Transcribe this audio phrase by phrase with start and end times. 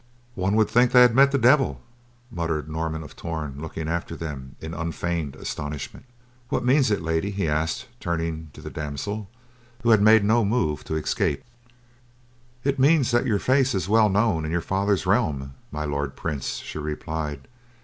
[0.33, 1.79] "One would think they had met the devil,"
[2.31, 6.07] muttered Norman of Torn, looking after them in unfeigned astonishment.
[6.49, 9.29] "What means it, lady?" he asked turning to the damsel,
[9.83, 11.43] who had made no move to escape.
[12.63, 16.53] "It means that your face is well known in your father's realm, my Lord Prince,"
[16.55, 17.47] she replied.